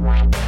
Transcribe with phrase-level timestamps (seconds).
[0.00, 0.39] Bye.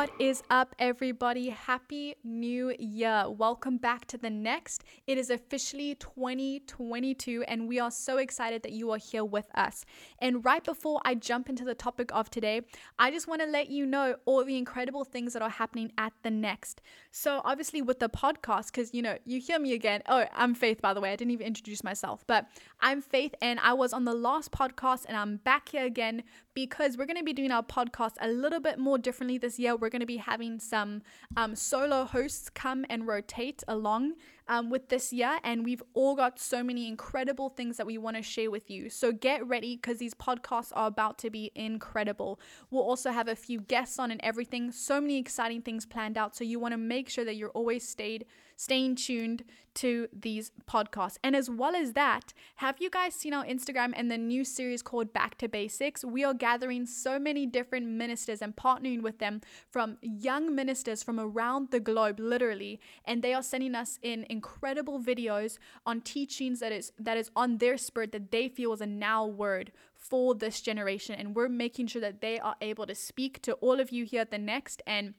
[0.00, 1.50] What is up, everybody?
[1.50, 3.26] Happy New Year.
[3.28, 4.82] Welcome back to the next.
[5.06, 9.84] It is officially 2022, and we are so excited that you are here with us.
[10.18, 12.62] And right before I jump into the topic of today,
[12.98, 16.14] I just want to let you know all the incredible things that are happening at
[16.22, 16.80] the next.
[17.10, 20.00] So, obviously, with the podcast, because you know, you hear me again.
[20.08, 21.12] Oh, I'm Faith, by the way.
[21.12, 22.46] I didn't even introduce myself, but
[22.80, 26.22] I'm Faith, and I was on the last podcast, and I'm back here again
[26.54, 29.76] because we're going to be doing our podcast a little bit more differently this year.
[29.76, 31.02] We're going to be having some
[31.36, 34.14] um, solo hosts come and rotate along
[34.50, 38.16] um, with this year, and we've all got so many incredible things that we want
[38.16, 38.90] to share with you.
[38.90, 42.40] So get ready because these podcasts are about to be incredible.
[42.68, 44.72] We'll also have a few guests on and everything.
[44.72, 46.34] So many exciting things planned out.
[46.34, 48.26] So you want to make sure that you're always stayed
[48.60, 49.42] staying tuned
[49.72, 51.16] to these podcasts.
[51.24, 54.82] And as well as that, have you guys seen our Instagram and the new series
[54.82, 56.04] called Back to Basics?
[56.04, 59.40] We are gathering so many different ministers and partnering with them
[59.70, 64.98] from young ministers from around the globe, literally, and they are sending us in incredible
[64.98, 68.86] videos on teachings that is that is on their spirit that they feel is a
[68.86, 71.14] now word for this generation.
[71.14, 74.22] And we're making sure that they are able to speak to all of you here
[74.22, 75.14] at the next and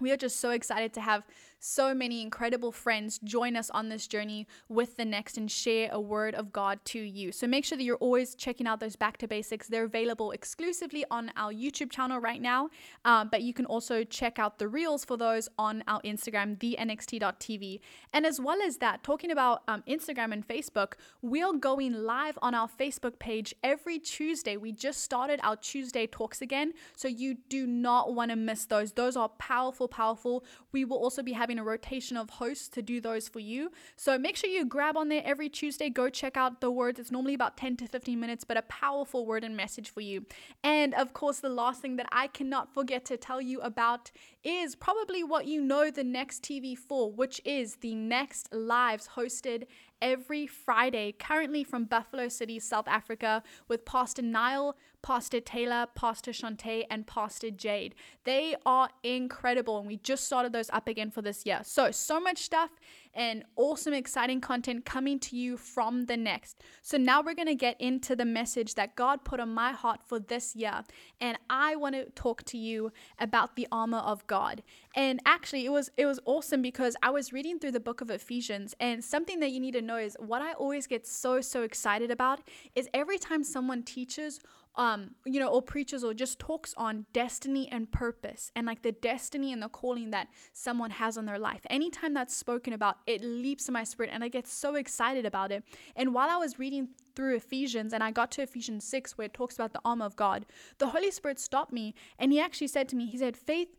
[0.00, 1.22] we are just so excited to have
[1.64, 5.98] so many incredible friends join us on this journey with the next and share a
[5.98, 7.32] word of God to you.
[7.32, 9.66] So make sure that you're always checking out those back to basics.
[9.66, 12.68] They're available exclusively on our YouTube channel right now,
[13.06, 17.80] um, but you can also check out the reels for those on our Instagram, thenxt.tv.
[18.12, 20.92] And as well as that, talking about um, Instagram and Facebook,
[21.22, 24.58] we are going live on our Facebook page every Tuesday.
[24.58, 28.92] We just started our Tuesday talks again, so you do not want to miss those.
[28.92, 30.44] Those are powerful, powerful.
[30.70, 33.70] We will also be having having a rotation of hosts to do those for you.
[33.96, 35.88] So make sure you grab on there every Tuesday.
[35.88, 36.98] Go check out the words.
[36.98, 40.26] It's normally about 10 to 15 minutes, but a powerful word and message for you.
[40.64, 44.10] And of course, the last thing that I cannot forget to tell you about
[44.42, 49.66] is probably what you know the next TV for, which is the next lives hosted
[50.04, 56.84] every Friday, currently from Buffalo City, South Africa, with Pastor Niall, Pastor Taylor, Pastor Shantae,
[56.90, 57.94] and Pastor Jade.
[58.24, 61.60] They are incredible, and we just started those up again for this year.
[61.64, 62.70] So, so much stuff
[63.14, 66.62] and awesome, exciting content coming to you from the next.
[66.82, 70.02] So, now we're going to get into the message that God put on my heart
[70.02, 70.82] for this year.
[71.20, 74.62] And I want to talk to you about the armor of God.
[74.96, 78.10] And actually, it was it was awesome because I was reading through the book of
[78.10, 81.62] Ephesians, and something that you need to know is what I always get so so
[81.62, 82.40] excited about
[82.74, 84.40] is every time someone teaches
[84.76, 88.92] um, you know, or preaches or just talks on destiny and purpose and like the
[88.92, 91.60] destiny and the calling that someone has on their life.
[91.70, 95.52] Anytime that's spoken about, it leaps in my spirit and I get so excited about
[95.52, 95.62] it.
[95.94, 99.34] And while I was reading through Ephesians and I got to Ephesians 6 where it
[99.34, 100.44] talks about the armor of God,
[100.78, 103.76] the Holy Spirit stopped me and he actually said to me, he said, Faith,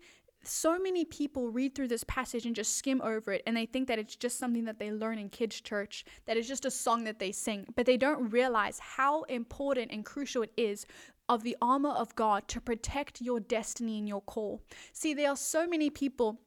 [0.47, 3.87] so many people read through this passage and just skim over it and they think
[3.87, 7.03] that it's just something that they learn in kids church that it's just a song
[7.03, 10.85] that they sing but they don't realize how important and crucial it is
[11.27, 14.61] of the armor of God to protect your destiny and your call
[14.93, 16.39] see there are so many people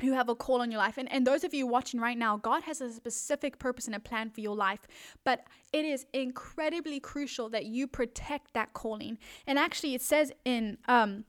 [0.00, 0.98] who have a call on your life.
[0.98, 4.00] And, and those of you watching right now, God has a specific purpose and a
[4.00, 4.86] plan for your life.
[5.24, 9.18] But it is incredibly crucial that you protect that calling.
[9.46, 11.24] And actually, it says in um,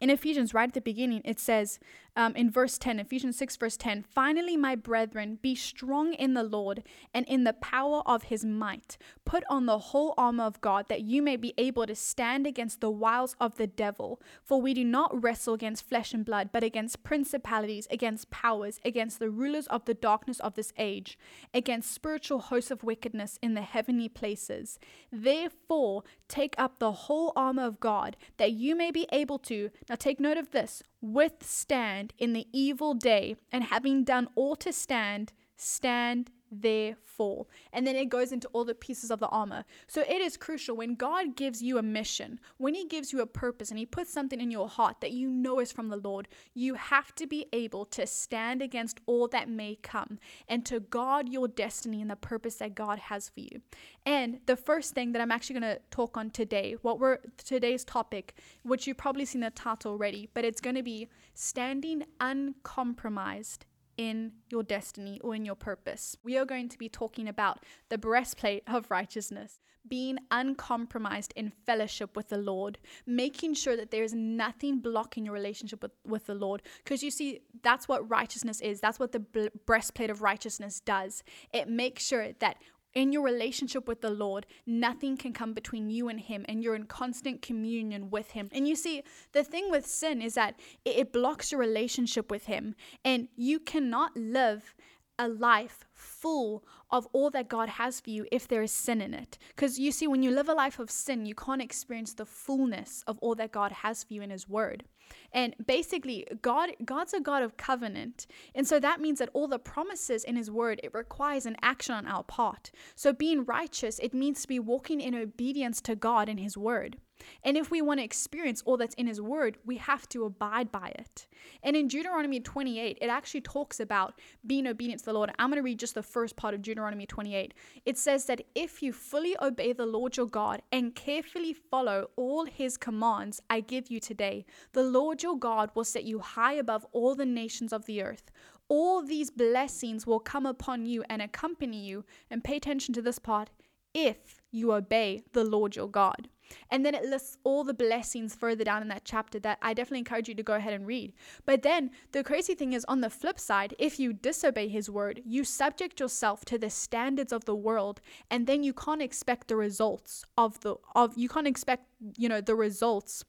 [0.00, 1.78] in Ephesians, right at the beginning, it says,
[2.18, 6.42] um, in verse 10, Ephesians 6, verse 10, finally, my brethren, be strong in the
[6.42, 6.82] Lord
[7.14, 8.98] and in the power of his might.
[9.24, 12.80] Put on the whole armor of God that you may be able to stand against
[12.80, 14.20] the wiles of the devil.
[14.42, 19.20] For we do not wrestle against flesh and blood, but against principalities, against powers, against
[19.20, 21.18] the rulers of the darkness of this age,
[21.54, 24.80] against spiritual hosts of wickedness in the heavenly places.
[25.12, 29.94] Therefore, take up the whole armor of God that you may be able to, now
[29.96, 35.32] take note of this, withstand in the evil day, and having done all to stand,
[35.56, 37.46] stand therefore.
[37.72, 39.64] And then it goes into all the pieces of the armor.
[39.86, 43.26] So it is crucial when God gives you a mission, when He gives you a
[43.26, 46.28] purpose, and He puts something in your heart that you know is from the Lord,
[46.54, 50.18] you have to be able to stand against all that may come
[50.48, 53.60] and to guard your destiny and the purpose that God has for you.
[54.06, 57.84] And the first thing that I'm actually going to talk on today, what we're today's
[57.84, 63.66] topic, which you've probably seen the title already, but it's going to be standing uncompromised
[63.98, 66.16] in your destiny or in your purpose.
[66.22, 72.16] We are going to be talking about the breastplate of righteousness, being uncompromised in fellowship
[72.16, 76.34] with the Lord, making sure that there is nothing blocking your relationship with, with the
[76.34, 76.62] Lord.
[76.84, 78.80] Because you see, that's what righteousness is.
[78.80, 81.24] That's what the breastplate of righteousness does.
[81.52, 82.56] It makes sure that
[82.98, 86.74] In your relationship with the Lord, nothing can come between you and Him, and you're
[86.74, 88.48] in constant communion with Him.
[88.50, 92.74] And you see, the thing with sin is that it blocks your relationship with Him,
[93.04, 94.74] and you cannot live
[95.16, 99.14] a life full of all that God has for you if there is sin in
[99.14, 99.38] it.
[99.54, 103.04] Because you see, when you live a life of sin, you can't experience the fullness
[103.06, 104.82] of all that God has for you in His Word.
[105.32, 108.26] And basically, God God's a God of covenant.
[108.54, 111.94] And so that means that all the promises in his word, it requires an action
[111.94, 112.70] on our part.
[112.94, 116.98] So being righteous, it means to be walking in obedience to God and his word.
[117.42, 120.70] And if we want to experience all that's in His Word, we have to abide
[120.70, 121.26] by it.
[121.62, 125.30] And in Deuteronomy 28, it actually talks about being obedient to the Lord.
[125.38, 127.54] I'm going to read just the first part of Deuteronomy 28.
[127.84, 132.44] It says that if you fully obey the Lord your God and carefully follow all
[132.46, 136.86] His commands I give you today, the Lord your God will set you high above
[136.92, 138.30] all the nations of the earth.
[138.68, 142.04] All these blessings will come upon you and accompany you.
[142.30, 143.50] And pay attention to this part
[143.94, 146.28] if you obey the Lord your God.
[146.70, 149.98] And then it lists all the blessings further down in that chapter that I definitely
[149.98, 151.12] encourage you to go ahead and read.
[151.44, 155.20] But then the crazy thing is, on the flip side, if you disobey his word,
[155.24, 158.00] you subject yourself to the standards of the world,
[158.30, 161.84] and then you can't expect the results of the of you can't expect,
[162.16, 163.24] you know, the results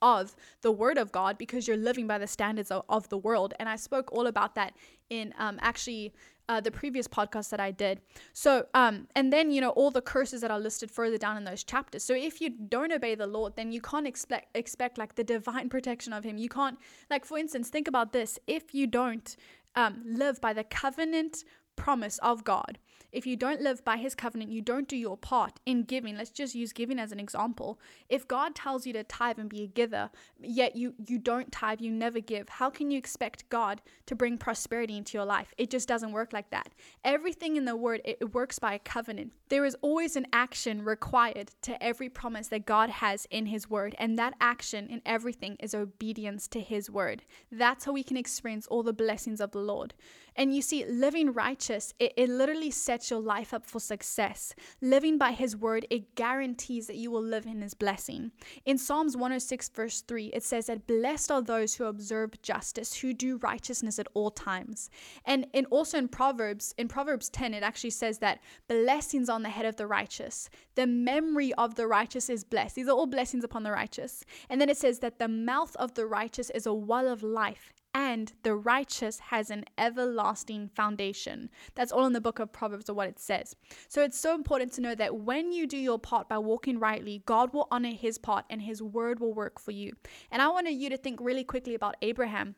[0.00, 3.54] of the word of God because you're living by the standards of, of the world.
[3.58, 4.74] And I spoke all about that
[5.10, 6.12] in um, actually
[6.48, 8.00] uh, the previous podcast that I did.
[8.32, 11.44] So, um, and then, you know, all the curses that are listed further down in
[11.44, 12.02] those chapters.
[12.02, 15.68] So, if you don't obey the Lord, then you can't expect, expect like the divine
[15.76, 16.38] protection of Him.
[16.38, 16.78] You can't,
[17.10, 19.36] like, for instance, think about this if you don't
[19.74, 21.44] um, live by the covenant
[21.76, 22.78] promise of God,
[23.12, 26.16] if you don't live by his covenant, you don't do your part in giving.
[26.16, 27.80] Let's just use giving as an example.
[28.08, 30.10] If God tells you to tithe and be a giver,
[30.40, 34.38] yet you you don't tithe, you never give, how can you expect God to bring
[34.38, 35.54] prosperity into your life?
[35.56, 36.70] It just doesn't work like that.
[37.04, 39.32] Everything in the word it, works by a covenant.
[39.48, 43.94] There is always an action required to every promise that God has in his word,
[43.98, 47.22] and that action in everything is obedience to his word.
[47.50, 49.94] That's how we can experience all the blessings of the Lord.
[50.38, 54.54] And you see, living righteous, it, it literally sets your life up for success.
[54.80, 58.30] Living by His word, it guarantees that you will live in His blessing.
[58.64, 63.12] In Psalms 106, verse 3, it says that blessed are those who observe justice, who
[63.12, 64.90] do righteousness at all times.
[65.24, 68.38] And, and also in Proverbs, in Proverbs 10, it actually says that
[68.68, 70.48] blessings on the head of the righteous.
[70.76, 72.76] The memory of the righteous is blessed.
[72.76, 74.22] These are all blessings upon the righteous.
[74.48, 77.72] And then it says that the mouth of the righteous is a well of life
[77.98, 81.50] and the righteous has an everlasting foundation.
[81.74, 83.56] That's all in the book of Proverbs, or what it says.
[83.88, 87.24] So it's so important to know that when you do your part by walking rightly,
[87.26, 89.94] God will honor his part and his word will work for you.
[90.30, 92.54] And I wanted you to think really quickly about Abraham.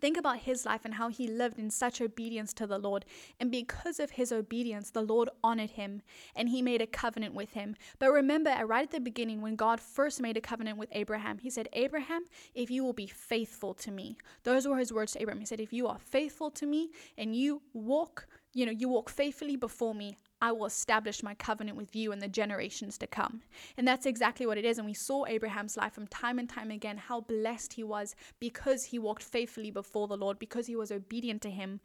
[0.00, 3.04] Think about his life and how he lived in such obedience to the Lord.
[3.38, 6.02] And because of his obedience, the Lord honored him
[6.34, 7.76] and he made a covenant with him.
[7.98, 11.38] But remember, uh, right at the beginning, when God first made a covenant with Abraham,
[11.38, 12.24] he said, Abraham,
[12.54, 14.16] if you will be faithful to me.
[14.42, 15.40] Those were his words to Abraham.
[15.40, 19.08] He said, If you are faithful to me and you walk, you know, you walk
[19.08, 23.42] faithfully before me, I will establish my covenant with you and the generations to come.
[23.76, 24.78] And that's exactly what it is.
[24.78, 28.84] And we saw Abraham's life from time and time again how blessed he was because
[28.84, 31.80] he walked faithfully before the Lord, because he was obedient to him,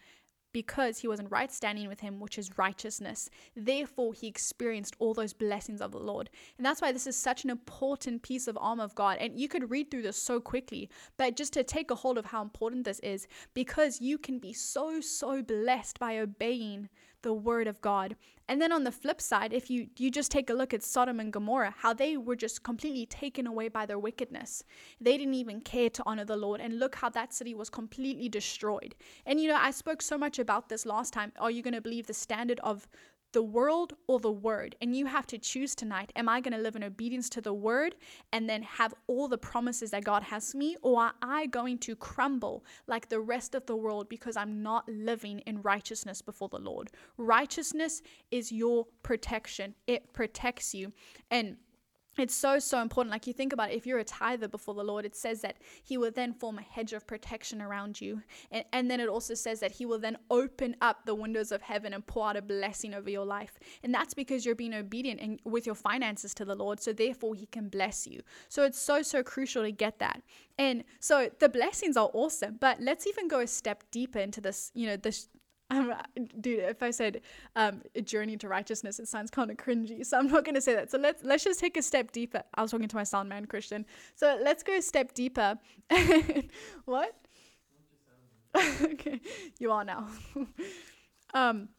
[0.57, 3.29] because he was in right standing with him, which is righteousness.
[3.55, 6.31] Therefore, he experienced all those blessings of the Lord.
[6.57, 9.19] And that's why this is such an important piece of armor of God.
[9.19, 12.25] And you could read through this so quickly, but just to take a hold of
[12.25, 16.89] how important this is, because you can be so, so blessed by obeying
[17.21, 18.15] the word of God.
[18.47, 21.19] And then on the flip side, if you you just take a look at Sodom
[21.19, 24.63] and Gomorrah, how they were just completely taken away by their wickedness.
[25.01, 28.29] They didn't even care to honor the Lord, and look how that city was completely
[28.29, 28.95] destroyed.
[29.25, 31.33] And you know, I spoke so much about this last time.
[31.39, 32.87] Are you going to believe the standard of
[33.33, 34.75] the world or the word.
[34.81, 37.53] And you have to choose tonight am I going to live in obedience to the
[37.53, 37.95] word
[38.31, 40.77] and then have all the promises that God has for me?
[40.81, 44.87] Or am I going to crumble like the rest of the world because I'm not
[44.87, 46.91] living in righteousness before the Lord?
[47.17, 50.93] Righteousness is your protection, it protects you.
[51.31, 51.57] And
[52.19, 53.11] it's so so important.
[53.11, 55.57] Like you think about it, if you're a tither before the lord it says that
[55.83, 58.21] he will then form a hedge of protection around you.
[58.51, 61.61] And, and then it also says that he will then open up the windows of
[61.61, 63.59] heaven and pour out a blessing over your life.
[63.83, 67.35] And that's because you're being obedient and with your finances to the lord so therefore
[67.35, 68.21] he can bless you.
[68.49, 70.21] So it's so so crucial to get that.
[70.57, 74.71] And so the blessings are awesome but let's even go a step deeper into this
[74.73, 75.27] you know this
[75.69, 75.93] um,
[76.39, 77.21] dude, if I said
[77.55, 80.05] um, a journey to righteousness, it sounds kind of cringy.
[80.05, 80.89] So I'm not going to say that.
[80.91, 82.43] So let's let's just take a step deeper.
[82.53, 83.85] I was talking to my sound man, Christian.
[84.15, 85.59] So let's go a step deeper.
[86.85, 87.15] what?
[88.81, 89.19] okay,
[89.59, 90.07] you are now.
[91.33, 91.69] um,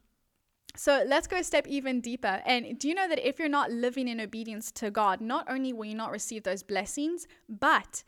[0.76, 2.40] So let's go a step even deeper.
[2.46, 5.72] And do you know that if you're not living in obedience to God, not only
[5.72, 8.04] will you not receive those blessings, but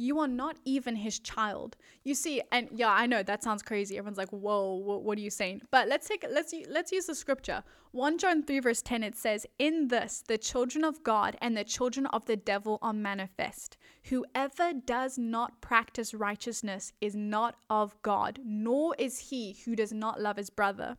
[0.00, 1.76] you are not even his child.
[2.04, 3.98] You see, and yeah, I know that sounds crazy.
[3.98, 7.14] Everyone's like, "Whoa, what, what are you saying?" But let's take let's let's use the
[7.14, 7.62] scripture.
[7.92, 11.64] 1 John 3 verse 10 it says, "In this the children of God and the
[11.64, 13.76] children of the devil are manifest.
[14.04, 20.20] Whoever does not practice righteousness is not of God, nor is he who does not
[20.20, 20.96] love his brother."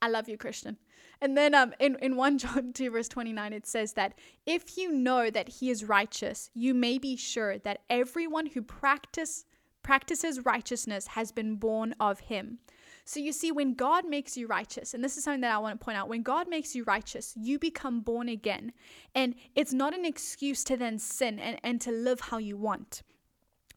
[0.00, 0.76] I love you, Christian.
[1.20, 4.14] And then um, in, in 1 John 2, verse 29, it says that
[4.46, 9.44] if you know that he is righteous, you may be sure that everyone who practice,
[9.82, 12.58] practices righteousness has been born of him.
[13.04, 15.80] So you see, when God makes you righteous, and this is something that I want
[15.80, 18.72] to point out when God makes you righteous, you become born again.
[19.14, 23.02] And it's not an excuse to then sin and, and to live how you want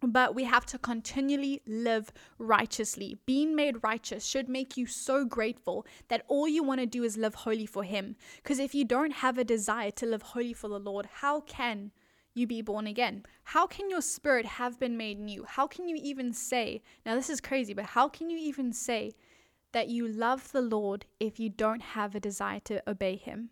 [0.01, 3.17] but we have to continually live righteously.
[3.25, 7.17] Being made righteous should make you so grateful that all you want to do is
[7.17, 8.15] live holy for Him.
[8.37, 11.91] Because if you don't have a desire to live holy for the Lord, how can
[12.33, 13.23] you be born again?
[13.43, 15.43] How can your spirit have been made new?
[15.43, 19.11] How can you even say, now this is crazy, but how can you even say
[19.71, 23.49] that you love the Lord if you don't have a desire to obey Him?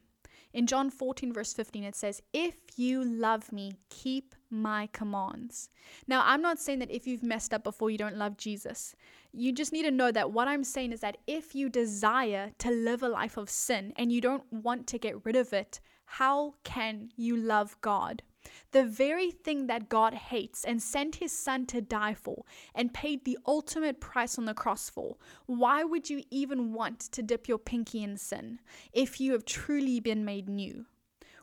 [0.51, 5.69] In John 14, verse 15, it says, If you love me, keep my commands.
[6.07, 8.95] Now, I'm not saying that if you've messed up before, you don't love Jesus.
[9.31, 12.71] You just need to know that what I'm saying is that if you desire to
[12.71, 16.55] live a life of sin and you don't want to get rid of it, how
[16.63, 18.23] can you love God?
[18.71, 23.25] the very thing that God hates and sent his son to die for and paid
[23.25, 27.57] the ultimate price on the cross for, why would you even want to dip your
[27.57, 28.59] pinky in sin
[28.93, 30.85] if you have truly been made new?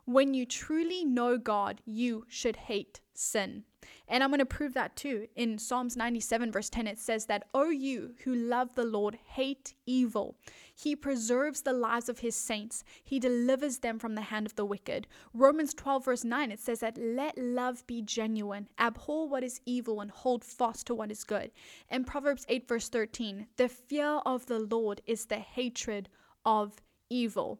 [0.07, 3.65] When you truly know God, you should hate sin.
[4.07, 5.27] And I'm going to prove that too.
[5.35, 9.73] In Psalms 97, verse 10, it says that, O you who love the Lord, hate
[9.85, 10.37] evil.
[10.73, 14.63] He preserves the lives of his saints, he delivers them from the hand of the
[14.63, 15.07] wicked.
[15.33, 19.99] Romans 12, verse 9, it says that, let love be genuine, abhor what is evil,
[19.99, 21.51] and hold fast to what is good.
[21.89, 26.07] And Proverbs 8, verse 13, the fear of the Lord is the hatred
[26.45, 27.59] of evil.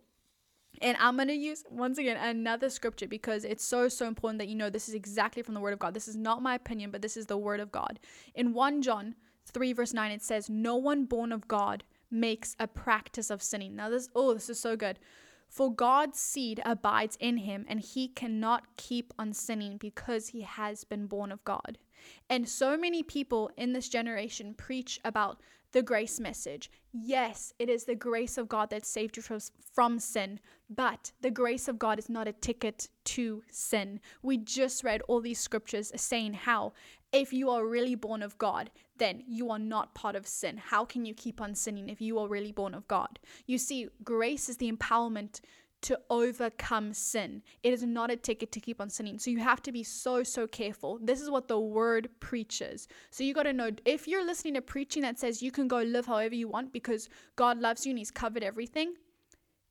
[0.82, 4.48] And I'm going to use once again another scripture because it's so, so important that
[4.48, 5.94] you know this is exactly from the Word of God.
[5.94, 8.00] This is not my opinion, but this is the Word of God.
[8.36, 9.16] In 1 John
[9.46, 13.76] 3, verse 9, it says, No one born of God makes a practice of sinning.
[13.76, 15.00] Now, this, oh, this is so good.
[15.48, 20.84] For God's seed abides in him, and he cannot keep on sinning because he has
[20.84, 21.78] been born of God.
[22.30, 26.72] And so many people in this generation preach about the grace message.
[26.92, 29.40] Yes, it is the grace of God that saved you from,
[29.74, 30.40] from sin,
[30.70, 34.00] but the grace of God is not a ticket to sin.
[34.22, 36.74] We just read all these scriptures saying how
[37.12, 40.58] if you are really born of God, then you are not part of sin.
[40.58, 43.20] How can you keep on sinning if you are really born of God?
[43.46, 45.42] You see, grace is the empowerment
[45.82, 47.44] to overcome sin.
[47.64, 49.20] It is not a ticket to keep on sinning.
[49.20, 51.00] So you have to be so, so careful.
[51.02, 52.88] This is what the word preaches.
[53.12, 55.82] So you got to know if you're listening to preaching that says you can go
[55.82, 58.96] live however you want because God loves you and He's covered everything,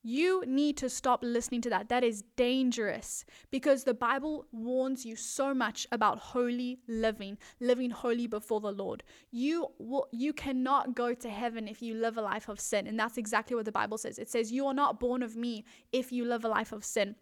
[0.07, 1.89] you need to stop listening to that.
[1.89, 8.29] That is dangerous because the Bible warns you so much about holy living, living holy
[8.29, 9.03] before the Lord.
[9.33, 12.97] You will, you cannot go to heaven if you live a life of sin, and
[12.97, 14.21] that's exactly what the Bible says.
[14.21, 17.17] It says you are not born of me if you live a life of sin.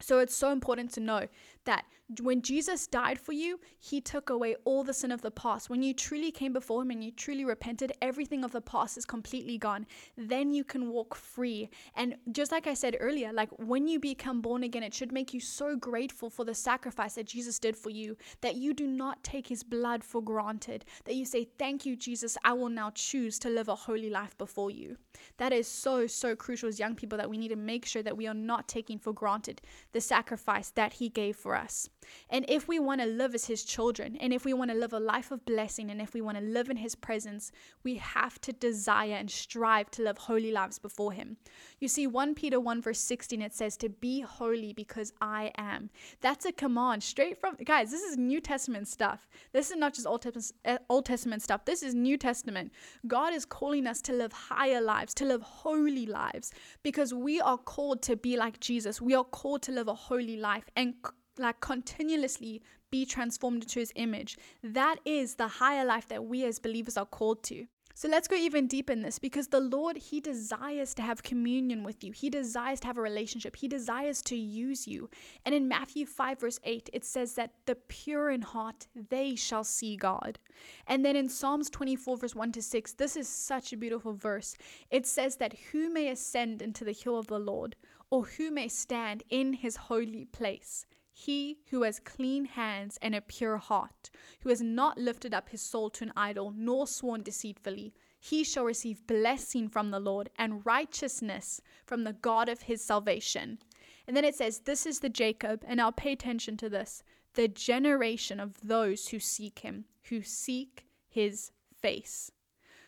[0.00, 1.28] So it's so important to know
[1.64, 1.84] that
[2.20, 5.70] when Jesus died for you, he took away all the sin of the past.
[5.70, 9.06] When you truly came before him and you truly repented, everything of the past is
[9.06, 9.86] completely gone.
[10.16, 11.70] Then you can walk free.
[11.94, 15.32] And just like I said earlier, like when you become born again, it should make
[15.32, 19.22] you so grateful for the sacrifice that Jesus did for you that you do not
[19.22, 20.84] take his blood for granted.
[21.04, 22.36] That you say, Thank you, Jesus.
[22.44, 24.96] I will now choose to live a holy life before you.
[25.38, 28.16] That is so, so crucial as young people that we need to make sure that
[28.16, 31.88] we are not taking for granted the sacrifice that he gave for us.
[32.30, 34.92] And if we want to live as His children, and if we want to live
[34.92, 37.52] a life of blessing, and if we want to live in His presence,
[37.84, 41.36] we have to desire and strive to live holy lives before Him.
[41.80, 45.90] You see, 1 Peter 1 verse 16, it says, To be holy because I am.
[46.20, 49.28] That's a command straight from, guys, this is New Testament stuff.
[49.52, 51.64] This is not just Old Testament, uh, Old Testament stuff.
[51.64, 52.72] This is New Testament.
[53.06, 57.58] God is calling us to live higher lives, to live holy lives, because we are
[57.58, 59.00] called to be like Jesus.
[59.00, 60.64] We are called to live a holy life.
[60.76, 60.94] And
[61.38, 64.36] like continuously be transformed into his image.
[64.62, 67.66] That is the higher life that we as believers are called to.
[67.94, 71.84] So let's go even deeper in this because the Lord, He desires to have communion
[71.84, 72.12] with you.
[72.12, 73.54] He desires to have a relationship.
[73.54, 75.10] He desires to use you.
[75.44, 79.62] And in Matthew 5, verse 8, it says that the pure in heart, they shall
[79.62, 80.38] see God.
[80.86, 84.56] And then in Psalms 24, verse 1 to 6, this is such a beautiful verse.
[84.90, 87.76] It says that who may ascend into the hill of the Lord,
[88.10, 90.86] or who may stand in His holy place?
[91.12, 95.60] He who has clean hands and a pure heart, who has not lifted up his
[95.60, 100.64] soul to an idol, nor sworn deceitfully, he shall receive blessing from the Lord and
[100.64, 103.58] righteousness from the God of his salvation.
[104.06, 107.02] And then it says, This is the Jacob, and I'll pay attention to this
[107.34, 111.50] the generation of those who seek him, who seek his
[111.80, 112.30] face.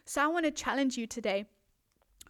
[0.05, 1.47] So I want to challenge you today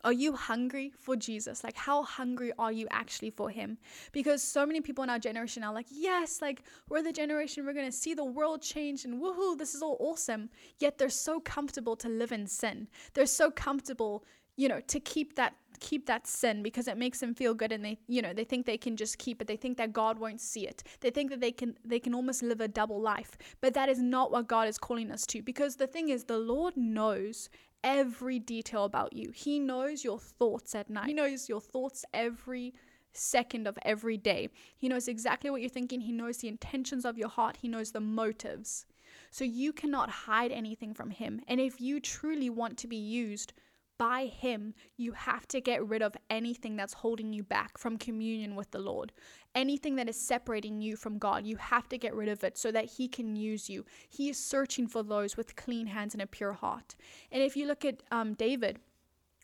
[0.04, 1.64] are you hungry for Jesus?
[1.64, 3.78] Like, how hungry are you actually for Him?
[4.12, 7.72] Because so many people in our generation are like, yes, like, we're the generation, we're
[7.72, 10.50] going to see the world change and woohoo, this is all awesome.
[10.78, 12.88] Yet they're so comfortable to live in sin.
[13.14, 14.24] They're so comfortable,
[14.56, 17.84] you know, to keep that keep that sin because it makes them feel good and
[17.84, 20.40] they you know they think they can just keep it they think that god won't
[20.40, 23.74] see it they think that they can they can almost live a double life but
[23.74, 26.76] that is not what god is calling us to because the thing is the lord
[26.76, 27.48] knows
[27.84, 29.30] every detail about you.
[29.30, 31.06] He knows your thoughts at night.
[31.06, 32.74] He knows your thoughts every
[33.12, 34.48] second of every day.
[34.76, 36.00] He knows exactly what you're thinking.
[36.00, 37.58] He knows the intentions of your heart.
[37.62, 38.86] He knows the motives.
[39.30, 41.40] So you cannot hide anything from him.
[41.46, 43.52] And if you truly want to be used,
[43.98, 48.56] by Him, you have to get rid of anything that's holding you back from communion
[48.56, 49.12] with the Lord.
[49.54, 52.72] Anything that is separating you from God, you have to get rid of it so
[52.72, 53.84] that He can use you.
[54.08, 56.94] He is searching for those with clean hands and a pure heart.
[57.30, 58.78] And if you look at um, David,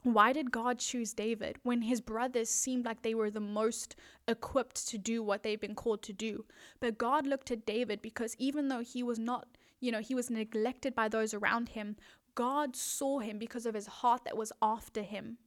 [0.03, 4.89] why did God choose David when his brothers seemed like they were the most equipped
[4.89, 6.47] to do what they've been called to do?
[6.81, 9.47] But God looked at David because even though he was not,
[9.79, 11.97] you know, he was neglected by those around him,
[12.35, 15.39] God saw him because of his heart that was after him.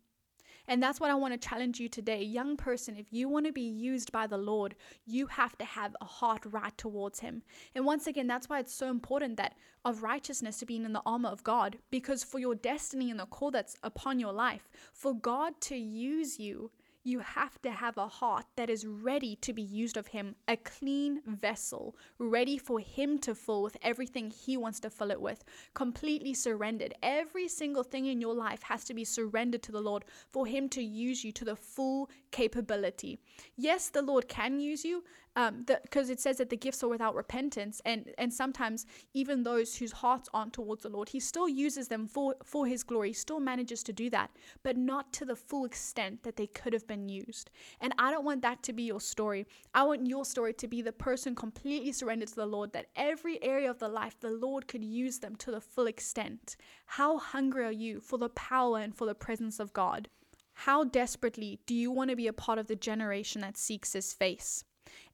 [0.68, 2.24] And that's what I want to challenge you today.
[2.24, 4.76] Young person, if you want to be used by the Lord,
[5.06, 7.44] you have to have a heart right towards Him.
[7.76, 11.02] And once again, that's why it's so important that of righteousness to being in the
[11.06, 15.14] armor of God, because for your destiny and the call that's upon your life, for
[15.14, 16.72] God to use you,
[17.04, 20.56] you have to have a heart that is ready to be used of Him, a
[20.56, 25.44] clean vessel, ready for Him to fill with everything He wants to fill it with,
[25.74, 26.94] completely surrendered.
[27.04, 30.70] Every single thing in your life has to be surrendered to the Lord for Him
[30.70, 33.20] to use you to the full capability.
[33.56, 35.04] Yes, the Lord can use you,
[35.36, 39.76] um, because it says that the gifts are without repentance, and and sometimes even those
[39.76, 43.10] whose hearts aren't towards the Lord, He still uses them for for His glory.
[43.10, 46.74] He still manages to do that, but not to the full extent that they could
[46.74, 47.50] have been used.
[47.82, 49.48] And I don't want that to be your story.
[49.74, 53.42] I want your story to be the person completely surrendered to the Lord, that every
[53.44, 56.56] area of the life the Lord could use them to the full extent.
[56.86, 60.10] How hungry are you for the power and for the presence of God?
[60.54, 64.14] How desperately do you want to be a part of the generation that seeks His
[64.14, 64.64] face?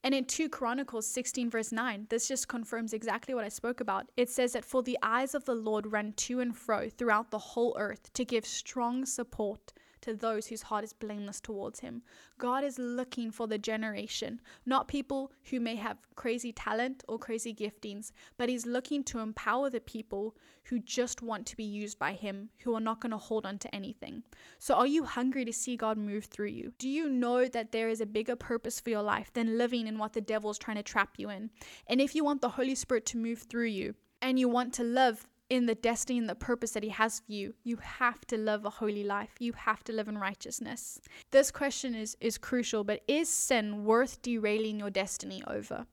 [0.03, 4.09] And in 2 Chronicles 16, verse 9, this just confirms exactly what I spoke about.
[4.15, 7.39] It says that for the eyes of the Lord run to and fro throughout the
[7.39, 12.01] whole earth to give strong support to those whose heart is blameless towards Him.
[12.37, 17.53] God is looking for the generation, not people who may have crazy talent or crazy
[17.53, 20.35] giftings, but He's looking to empower the people
[20.65, 23.57] who just want to be used by Him, who are not going to hold on
[23.59, 24.23] to anything.
[24.57, 26.73] So, are you hungry to see God move through you?
[26.77, 29.97] Do you know that there is a bigger purpose for your life than living in
[29.97, 31.49] what the devil is trying to trap you in?
[31.87, 34.83] And if you want the Holy Spirit to move through you, and you want to
[34.83, 38.37] live in the destiny and the purpose that He has for you, you have to
[38.37, 39.31] live a holy life.
[39.39, 40.99] You have to live in righteousness.
[41.31, 45.85] This question is, is crucial, but is sin worth derailing your destiny over?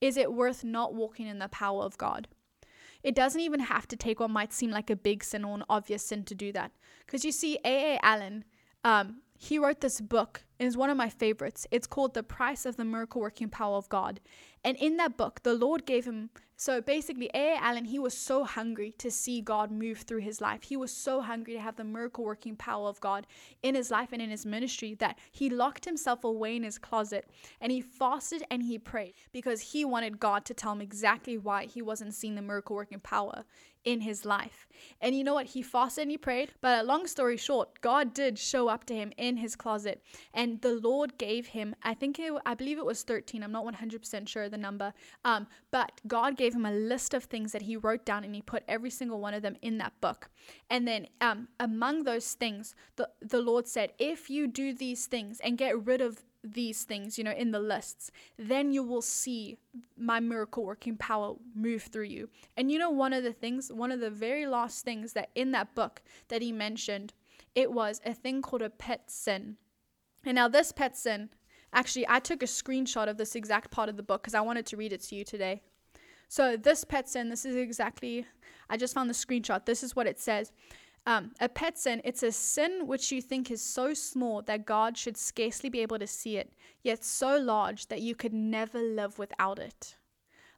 [0.00, 2.28] Is it worth not walking in the power of God?
[3.02, 5.64] It doesn't even have to take what might seem like a big sin or an
[5.70, 6.72] obvious sin to do that.
[7.06, 7.98] Because you see, A.A.
[8.02, 8.44] Allen,
[8.84, 11.66] um, he wrote this book, and it's one of my favorites.
[11.70, 14.20] It's called The Price of the Miracle Working Power of God.
[14.64, 17.56] And in that book, the Lord gave him so basically, A.A.
[17.56, 20.64] Allen, he was so hungry to see God move through his life.
[20.64, 23.26] He was so hungry to have the miracle working power of God
[23.62, 27.30] in his life and in his ministry that he locked himself away in his closet
[27.62, 31.64] and he fasted and he prayed because he wanted God to tell him exactly why
[31.64, 33.46] he wasn't seeing the miracle working power
[33.84, 34.68] in his life.
[35.00, 35.46] And you know what?
[35.46, 36.52] He fasted and he prayed.
[36.60, 40.02] But a long story short, God did show up to him in his closet.
[40.34, 43.42] And the Lord gave him, I think, it, I believe it was 13.
[43.42, 44.92] I'm not 100% sure the number.
[45.24, 48.42] Um, but God gave him a list of things that he wrote down and he
[48.42, 50.30] put every single one of them in that book.
[50.68, 55.40] And then um, among those things, the, the Lord said, if you do these things
[55.40, 59.58] and get rid of these things, you know, in the lists, then you will see
[59.96, 62.30] my miracle working power move through you.
[62.56, 65.50] And you know, one of the things, one of the very last things that in
[65.52, 67.12] that book that he mentioned,
[67.54, 69.56] it was a thing called a pet sin.
[70.24, 71.30] And now, this pet sin,
[71.72, 74.66] actually, I took a screenshot of this exact part of the book because I wanted
[74.66, 75.62] to read it to you today.
[76.28, 78.26] So, this pet sin, this is exactly,
[78.68, 79.66] I just found the screenshot.
[79.66, 80.52] This is what it says.
[81.06, 84.98] Um, a pet sin, it's a sin which you think is so small that God
[84.98, 86.52] should scarcely be able to see it,
[86.82, 89.96] yet so large that you could never live without it.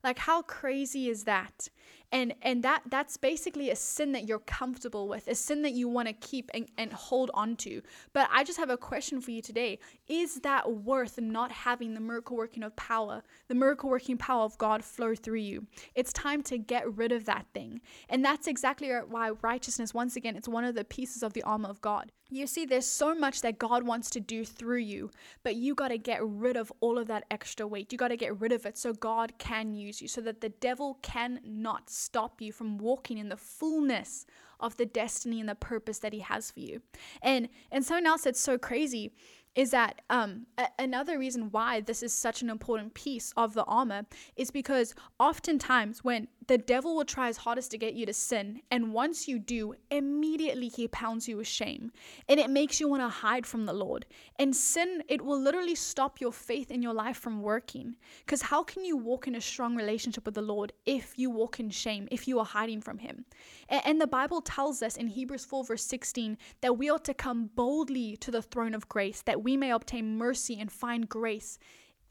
[0.02, 1.68] Like how crazy is that?
[2.12, 5.88] And and that that's basically a sin that you're comfortable with a sin that you
[5.88, 7.80] want to keep and, and hold on to.
[8.12, 9.78] But i just have a question for you today.
[10.06, 14.58] Is that worth not having the miracle working of power the miracle working power of
[14.58, 15.66] god flow through you?
[15.94, 17.80] It's time to get rid of that thing.
[18.08, 21.70] And that's exactly why righteousness once again it's one of the pieces of the armor
[21.70, 22.12] of god.
[22.28, 25.10] You see there's so much that god wants to do through you
[25.42, 27.90] but you got to get rid of all of that extra weight.
[27.90, 30.50] You got to get rid of it so god can use you so that the
[30.50, 34.26] devil cannot stop you from walking in the fullness
[34.60, 36.82] of the destiny and the purpose that he has for you.
[37.22, 39.12] And and something else that's so crazy
[39.54, 43.64] is that um, a- another reason why this is such an important piece of the
[43.64, 48.12] armor is because oftentimes when the devil will try his hardest to get you to
[48.12, 51.92] sin, and once you do, immediately he pounds you with shame,
[52.28, 54.06] and it makes you want to hide from the Lord.
[54.38, 57.96] And sin, it will literally stop your faith in your life from working.
[58.24, 61.60] Because how can you walk in a strong relationship with the Lord if you walk
[61.60, 63.24] in shame, if you are hiding from Him?
[63.68, 67.50] And, the Bible tells us in Hebrews 4, verse 16, that we ought to come
[67.54, 71.58] boldly to the throne of grace, that we may obtain mercy and find grace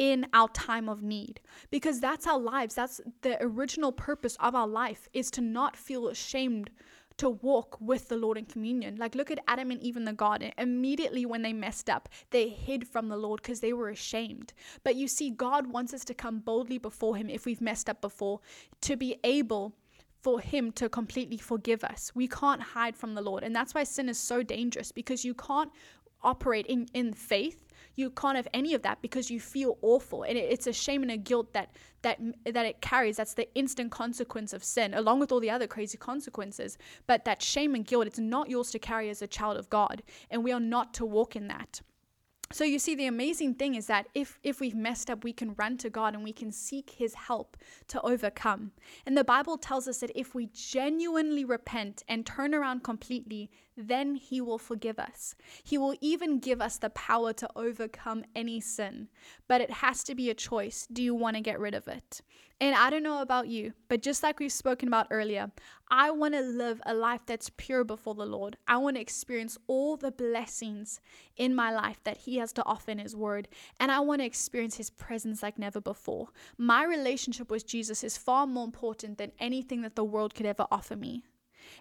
[0.01, 4.67] in our time of need because that's our lives that's the original purpose of our
[4.67, 6.71] life is to not feel ashamed
[7.17, 8.95] to walk with the Lord in communion.
[8.95, 10.53] Like, look at Adam and Eve in the garden.
[10.57, 14.53] Immediately when they messed up, they hid from the Lord because they were ashamed.
[14.83, 18.01] But you see, God wants us to come boldly before Him if we've messed up
[18.01, 18.39] before,
[18.81, 19.75] to be able
[20.23, 22.11] for Him to completely forgive us.
[22.15, 23.43] We can't hide from the Lord.
[23.43, 25.71] And that's why sin is so dangerous because you can't
[26.23, 30.23] operate in, in faith you can't have any of that because you feel awful.
[30.23, 33.17] And it, it's a shame and a guilt that that that it carries.
[33.17, 36.77] That's the instant consequence of sin along with all the other crazy consequences.
[37.07, 40.03] But that shame and guilt it's not yours to carry as a child of god.
[40.29, 41.81] And we are not to walk in that.
[42.53, 45.53] So you see the amazing thing is that if if we've messed up we can
[45.55, 47.55] run to God and we can seek his help
[47.87, 48.71] to overcome.
[49.05, 53.49] And the Bible tells us that if we genuinely repent and turn around completely,
[53.87, 55.35] then he will forgive us.
[55.63, 59.09] He will even give us the power to overcome any sin.
[59.47, 60.87] But it has to be a choice.
[60.91, 62.21] Do you want to get rid of it?
[62.61, 65.51] And I don't know about you, but just like we've spoken about earlier,
[65.89, 68.55] I want to live a life that's pure before the Lord.
[68.67, 71.01] I want to experience all the blessings
[71.35, 73.47] in my life that He has to offer in His Word.
[73.79, 76.27] And I want to experience His presence like never before.
[76.55, 80.67] My relationship with Jesus is far more important than anything that the world could ever
[80.69, 81.23] offer me.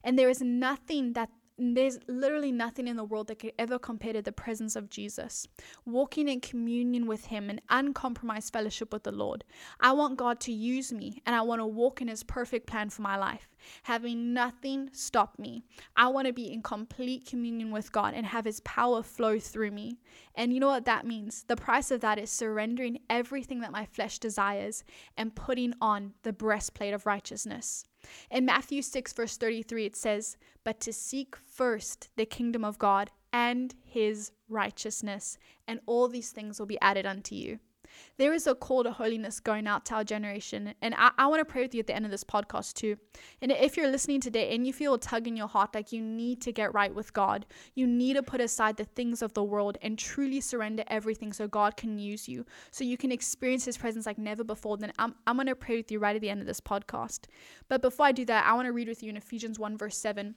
[0.02, 1.28] And there is nothing that
[1.60, 5.46] there's literally nothing in the world that could ever compare to the presence of Jesus.
[5.84, 9.44] Walking in communion with Him and uncompromised fellowship with the Lord.
[9.78, 12.88] I want God to use me and I want to walk in His perfect plan
[12.88, 13.49] for my life,
[13.84, 15.64] having nothing stop me.
[15.96, 19.70] I want to be in complete communion with God and have His power flow through
[19.70, 19.98] me.
[20.34, 21.44] And you know what that means?
[21.44, 24.84] The price of that is surrendering everything that my flesh desires
[25.16, 27.84] and putting on the breastplate of righteousness.
[28.30, 33.10] In Matthew 6, verse 33, it says, But to seek first the kingdom of God
[33.32, 37.58] and his righteousness, and all these things will be added unto you.
[38.18, 40.74] There is a call to holiness going out to our generation.
[40.82, 42.96] And I, I want to pray with you at the end of this podcast too.
[43.40, 46.00] And if you're listening today and you feel a tug in your heart like you
[46.00, 49.44] need to get right with God, you need to put aside the things of the
[49.44, 53.76] world and truly surrender everything so God can use you, so you can experience His
[53.76, 56.30] presence like never before, then I'm, I'm going to pray with you right at the
[56.30, 57.26] end of this podcast.
[57.68, 59.96] But before I do that, I want to read with you in Ephesians 1, verse
[59.96, 60.34] 7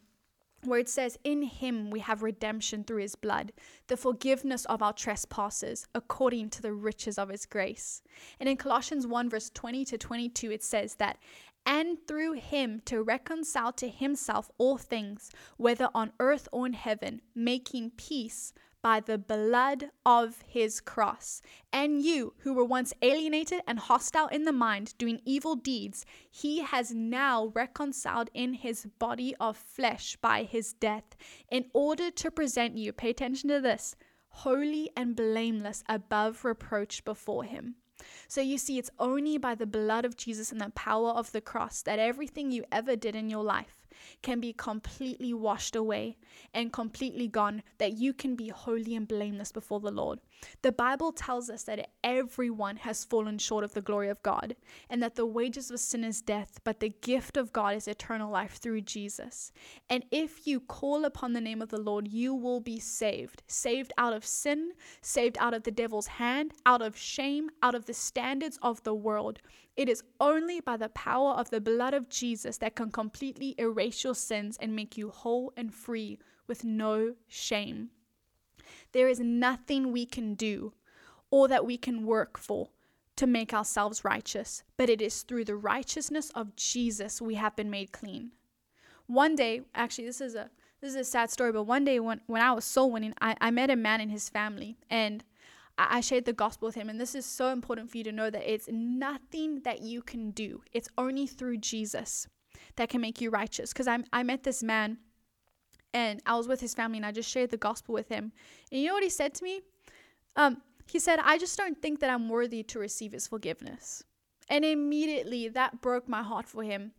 [0.65, 3.53] where it says, In him we have redemption through his blood,
[3.87, 8.01] the forgiveness of our trespasses, according to the riches of his grace.
[8.39, 11.17] And in Colossians 1, verse 20 to 22, it says that,
[11.65, 17.21] and through him to reconcile to himself all things, whether on earth or in heaven,
[17.33, 21.41] making peace by the blood of his cross.
[21.71, 26.59] And you, who were once alienated and hostile in the mind, doing evil deeds, he
[26.59, 31.15] has now reconciled in his body of flesh by his death,
[31.49, 33.95] in order to present you, pay attention to this,
[34.27, 37.75] holy and blameless above reproach before him.
[38.27, 41.41] So you see, it's only by the blood of Jesus and the power of the
[41.41, 43.82] cross that everything you ever did in your life
[44.21, 46.17] can be completely washed away
[46.53, 50.19] and completely gone, that you can be holy and blameless before the Lord.
[50.61, 54.55] The Bible tells us that everyone has fallen short of the glory of God,
[54.89, 58.31] and that the wages of sin is death, but the gift of God is eternal
[58.31, 59.51] life through Jesus.
[59.89, 63.43] And if you call upon the name of the Lord, you will be saved.
[63.47, 67.85] Saved out of sin, saved out of the devil's hand, out of shame, out of
[67.85, 69.39] the standards of the world.
[69.75, 74.03] It is only by the power of the blood of Jesus that can completely erase
[74.03, 77.89] your sins and make you whole and free with no shame.
[78.93, 80.73] There is nothing we can do
[81.29, 82.69] or that we can work for
[83.15, 87.69] to make ourselves righteous, but it is through the righteousness of Jesus we have been
[87.69, 88.31] made clean.
[89.07, 90.49] One day, actually, this is a
[90.81, 93.37] this is a sad story, but one day when, when I was soul winning, I,
[93.39, 95.23] I met a man in his family and
[95.77, 96.89] I, I shared the gospel with him.
[96.89, 100.31] And this is so important for you to know that it's nothing that you can
[100.31, 102.27] do, it's only through Jesus
[102.75, 103.71] that can make you righteous.
[103.71, 104.97] Because I, I met this man
[105.93, 108.31] and I was with his family and I just shared the gospel with him.
[108.71, 109.61] And you know what he said to me?
[110.35, 114.03] Um, he said, I just don't think that I'm worthy to receive his forgiveness.
[114.49, 116.91] And immediately that broke my heart for him.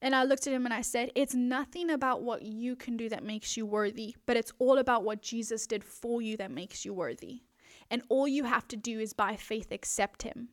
[0.00, 3.08] And I looked at him and I said, It's nothing about what you can do
[3.08, 6.84] that makes you worthy, but it's all about what Jesus did for you that makes
[6.84, 7.42] you worthy.
[7.90, 10.48] And all you have to do is by faith accept him.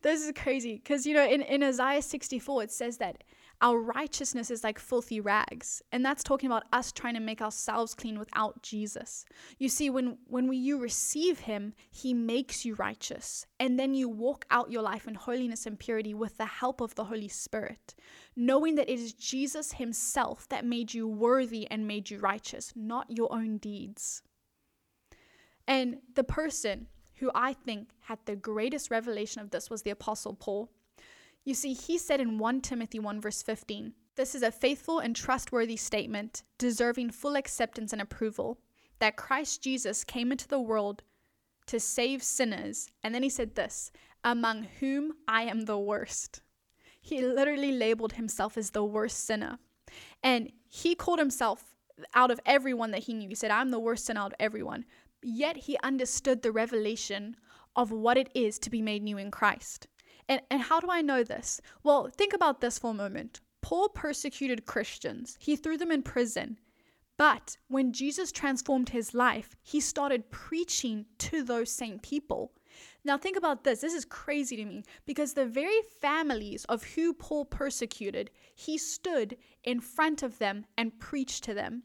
[0.03, 3.25] this is crazy because, you know, in, in Isaiah 64, it says that
[3.61, 5.83] our righteousness is like filthy rags.
[5.90, 9.25] And that's talking about us trying to make ourselves clean without jesus.
[9.59, 13.47] You see when when we, you receive him he makes you righteous.
[13.59, 16.94] And then you walk out your life in holiness and purity with the help of
[16.94, 17.94] the holy spirit
[18.37, 23.11] knowing that it is jesus himself that made you worthy and made you righteous not
[23.11, 24.23] your own deeds.
[25.66, 30.35] And the person who i think had the greatest revelation of this was the apostle
[30.35, 30.71] paul
[31.44, 35.14] you see, he said in 1 Timothy 1, verse 15, This is a faithful and
[35.14, 38.59] trustworthy statement, deserving full acceptance and approval,
[38.98, 41.03] that Christ Jesus came into the world
[41.66, 42.88] to save sinners.
[43.03, 43.90] And then he said this,
[44.24, 46.42] among whom I am the worst.
[47.01, 49.59] He literally labeled himself as the worst sinner.
[50.22, 51.77] And he called himself
[52.14, 53.29] out of everyone that he knew.
[53.29, 54.85] He said, I'm the worst sinner out of everyone.
[55.22, 57.37] Yet he understood the revelation
[57.77, 59.87] of what it is to be made new in Christ.
[60.29, 61.61] And, and how do I know this?
[61.83, 63.41] Well, think about this for a moment.
[63.61, 66.59] Paul persecuted Christians, he threw them in prison.
[67.17, 72.53] But when Jesus transformed his life, he started preaching to those same people.
[73.05, 73.81] Now, think about this.
[73.81, 79.37] This is crazy to me because the very families of who Paul persecuted, he stood
[79.64, 81.83] in front of them and preached to them.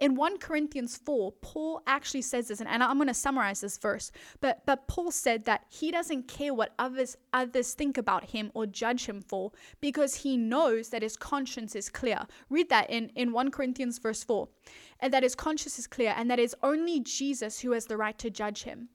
[0.00, 4.10] In 1 Corinthians 4, Paul actually says this, and I'm going to summarize this verse,
[4.40, 8.66] but, but Paul said that he doesn't care what others, others think about him or
[8.66, 12.26] judge him for because he knows that his conscience is clear.
[12.50, 14.48] Read that in, in 1 Corinthians verse 4,
[15.00, 18.18] and that his conscience is clear, and that it's only Jesus who has the right
[18.18, 18.88] to judge him.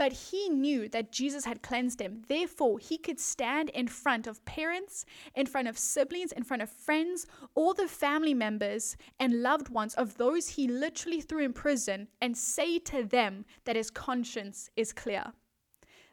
[0.00, 2.22] But he knew that Jesus had cleansed him.
[2.26, 6.70] Therefore, he could stand in front of parents, in front of siblings, in front of
[6.70, 12.08] friends, all the family members and loved ones of those he literally threw in prison
[12.18, 15.34] and say to them that his conscience is clear.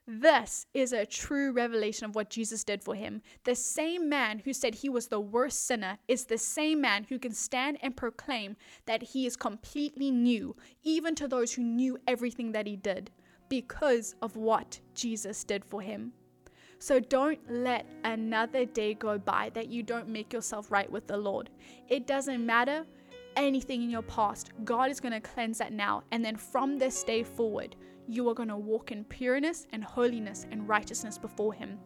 [0.05, 3.21] This is a true revelation of what Jesus did for him.
[3.45, 7.17] The same man who said he was the worst sinner is the same man who
[7.17, 12.51] can stand and proclaim that he is completely new, even to those who knew everything
[12.51, 13.11] that he did
[13.49, 16.13] because of what Jesus did for him.
[16.79, 21.17] So don't let another day go by that you don't make yourself right with the
[21.17, 21.49] Lord.
[21.87, 22.85] It doesn't matter
[23.37, 26.03] anything in your past, God is going to cleanse that now.
[26.11, 27.75] And then from this day forward,
[28.07, 31.77] you are going to walk in pureness and holiness and righteousness before Him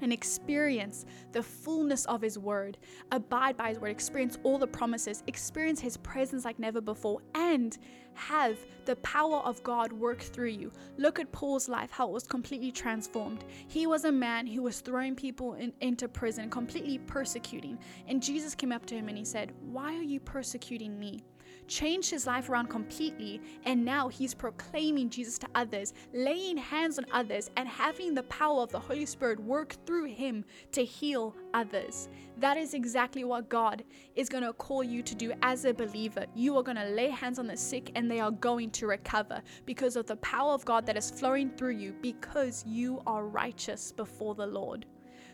[0.00, 2.78] and experience the fullness of His Word,
[3.12, 7.78] abide by His Word, experience all the promises, experience His presence like never before, and
[8.14, 10.72] have the power of God work through you.
[10.96, 13.44] Look at Paul's life, how it was completely transformed.
[13.68, 17.78] He was a man who was throwing people in, into prison, completely persecuting.
[18.08, 21.22] And Jesus came up to him and he said, Why are you persecuting me?
[21.68, 27.06] Changed his life around completely, and now he's proclaiming Jesus to others, laying hands on
[27.12, 32.08] others, and having the power of the Holy Spirit work through him to heal others.
[32.38, 33.84] That is exactly what God
[34.16, 36.26] is going to call you to do as a believer.
[36.34, 39.42] You are going to lay hands on the sick, and they are going to recover
[39.66, 43.92] because of the power of God that is flowing through you because you are righteous
[43.92, 44.86] before the Lord.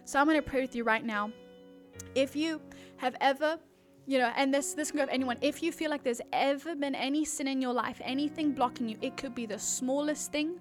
[0.05, 1.31] So I'm going to pray with you right now.
[2.14, 2.61] If you
[2.97, 3.59] have ever
[4.07, 6.75] you know and this this can go for anyone if you feel like there's ever
[6.75, 10.59] been any sin in your life anything blocking you it could be the smallest thing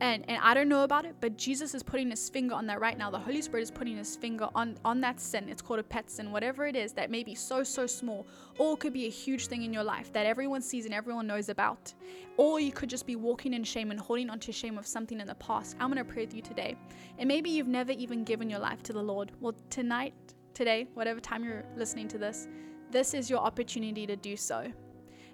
[0.00, 2.80] and and I don't know about it, but Jesus is putting his finger on that
[2.80, 3.10] right now.
[3.10, 5.48] The Holy Spirit is putting his finger on on that sin.
[5.48, 8.26] It's called a pet sin, whatever it is that may be so so small,
[8.58, 11.48] or could be a huge thing in your life that everyone sees and everyone knows
[11.48, 11.92] about,
[12.36, 15.20] or you could just be walking in shame and holding on to shame of something
[15.20, 15.76] in the past.
[15.80, 16.76] I'm gonna pray with you today,
[17.18, 19.32] and maybe you've never even given your life to the Lord.
[19.40, 20.14] Well, tonight,
[20.54, 22.46] today, whatever time you're listening to this,
[22.90, 24.72] this is your opportunity to do so.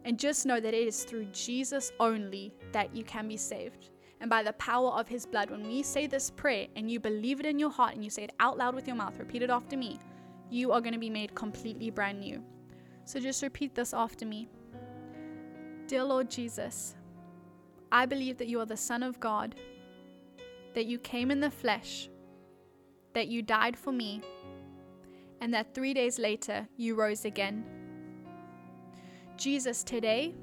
[0.05, 3.91] And just know that it is through Jesus only that you can be saved
[4.21, 5.51] and by the power of his blood.
[5.51, 8.25] When we say this prayer and you believe it in your heart and you say
[8.25, 9.99] it out loud with your mouth, repeat it after me,
[10.51, 12.43] you are going to be made completely brand new.
[13.05, 14.49] So just repeat this after me.
[15.87, 16.95] Dear Lord Jesus,
[17.93, 19.55] I believe that you are the Son of God,
[20.75, 22.09] that you came in the flesh,
[23.13, 24.23] that you died for me,
[25.45, 27.63] and that three days later you rose again.
[29.37, 30.35] Jesus, today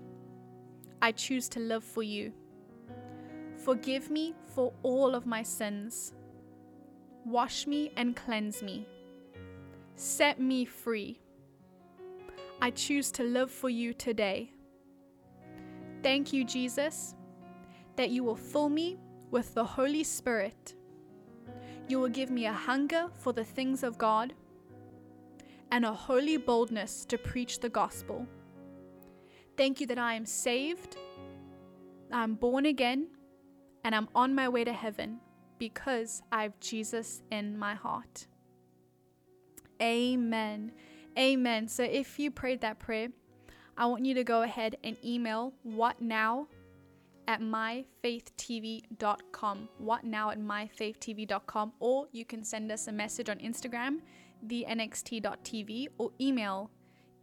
[1.01, 2.31] I choose to live for you.
[3.65, 6.13] Forgive me for all of my sins.
[7.25, 8.85] Wash me and cleanse me.
[9.95, 11.19] Set me free.
[12.61, 14.53] I choose to live for you today.
[16.03, 17.15] Thank you, Jesus,
[17.95, 18.99] that you will fill me
[19.31, 20.75] with the Holy Spirit.
[21.87, 24.35] You will give me a hunger for the things of God
[25.71, 28.27] and a holy boldness to preach the gospel.
[29.57, 30.97] Thank you that I am saved,
[32.11, 33.07] I'm born again
[33.83, 35.19] and I'm on my way to heaven
[35.57, 38.27] because I have Jesus in my heart.
[39.81, 40.71] Amen.
[41.17, 41.67] Amen.
[41.67, 43.09] So if you prayed that prayer,
[43.77, 46.47] I want you to go ahead and email what now
[47.27, 49.69] at myfaithtv.com.
[49.77, 51.73] What now at myfaithtv.com.
[51.79, 53.99] Or you can send us a message on Instagram,
[54.45, 56.71] thenxt.tv, or email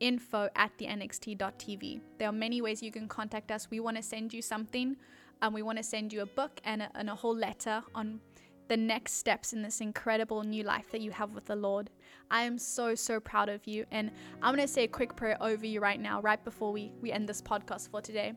[0.00, 2.00] info at thenxt.tv.
[2.18, 3.70] There are many ways you can contact us.
[3.70, 4.96] We want to send you something
[5.42, 8.20] and we want to send you a book and a, and a whole letter on
[8.68, 11.90] the next steps in this incredible new life that you have with the Lord.
[12.30, 13.86] I am so, so proud of you.
[13.90, 14.10] And
[14.42, 17.10] I'm going to say a quick prayer over you right now, right before we, we
[17.10, 18.34] end this podcast for today.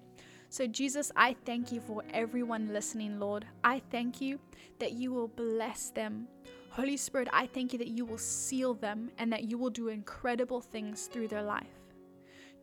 [0.49, 3.45] So, Jesus, I thank you for everyone listening, Lord.
[3.63, 4.39] I thank you
[4.79, 6.27] that you will bless them.
[6.71, 9.89] Holy Spirit, I thank you that you will seal them and that you will do
[9.89, 11.65] incredible things through their life.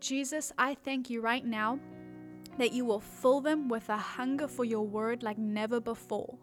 [0.01, 1.79] Jesus, I thank you right now
[2.57, 6.39] that you will fill them with a hunger for your word like never before,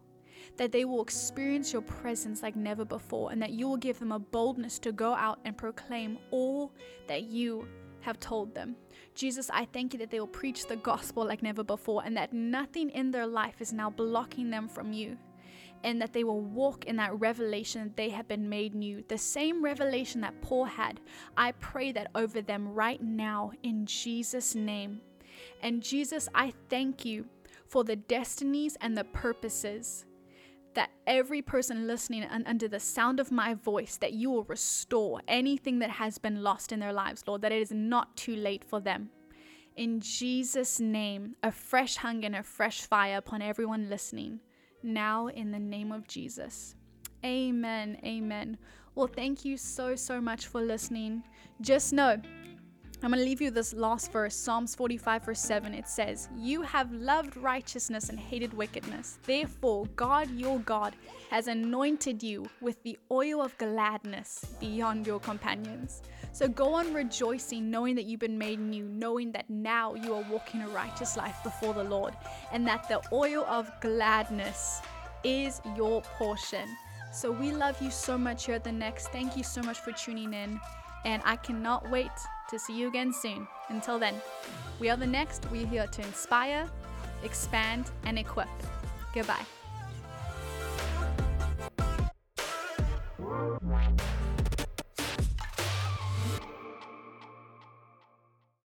[0.57, 4.11] that they will experience your presence like never before, and that you will give them
[4.11, 6.71] a boldness to go out and proclaim all
[7.07, 7.67] that you
[8.01, 8.75] have told them.
[9.15, 12.31] Jesus, I thank you that they will preach the gospel like never before, and that
[12.31, 15.17] nothing in their life is now blocking them from you.
[15.83, 19.03] And that they will walk in that revelation that they have been made new.
[19.07, 20.99] The same revelation that Paul had.
[21.37, 25.01] I pray that over them right now in Jesus' name.
[25.61, 27.25] And Jesus, I thank you
[27.67, 30.05] for the destinies and the purposes
[30.75, 35.21] that every person listening and under the sound of my voice that you will restore
[35.27, 38.63] anything that has been lost in their lives lord that it is not too late
[38.63, 39.09] for them
[39.77, 44.39] in jesus name a fresh hunger and a fresh fire upon everyone listening
[44.85, 46.75] now in the name of jesus.
[47.23, 47.97] Amen.
[48.03, 48.57] Amen.
[48.93, 51.23] Well thank you so so much for listening.
[51.61, 52.21] Just know
[53.05, 55.75] I'm going to leave you this last verse, Psalms 45, verse 7.
[55.75, 59.19] It says, You have loved righteousness and hated wickedness.
[59.21, 60.95] Therefore, God your God
[61.29, 66.01] has anointed you with the oil of gladness beyond your companions.
[66.31, 70.25] So go on rejoicing, knowing that you've been made new, knowing that now you are
[70.27, 72.15] walking a righteous life before the Lord,
[72.51, 74.81] and that the oil of gladness
[75.23, 76.67] is your portion.
[77.13, 79.09] So we love you so much here at the next.
[79.09, 80.59] Thank you so much for tuning in,
[81.05, 82.09] and I cannot wait
[82.49, 83.47] to see you again soon.
[83.69, 84.15] Until then,
[84.79, 85.45] we are the next.
[85.51, 86.69] We're here to inspire,
[87.23, 88.49] expand, and equip.
[89.13, 89.45] Goodbye.